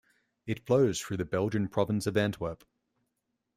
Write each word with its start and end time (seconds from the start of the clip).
It 0.47 0.65
flows 0.65 0.99
through 0.99 1.17
the 1.17 1.25
Belgian 1.25 1.67
province 1.67 2.07
of 2.07 2.17
Antwerp. 2.17 2.63